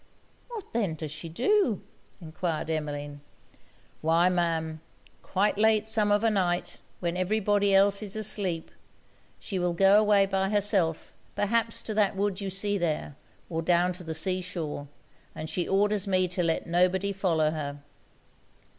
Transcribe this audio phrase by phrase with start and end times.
[0.47, 1.79] 'What then does she do?'
[2.21, 3.21] enquired Emmeline.
[4.01, 4.81] 'Why, Ma'am,
[5.21, 8.71] quite late sometimes of a night, when every body else is asleep,
[9.39, 13.15] she will go away by herself perhaps to that wood you see there,
[13.47, 14.87] or down to the sea shore;
[15.35, 17.83] and she orders me to let nobody follow her.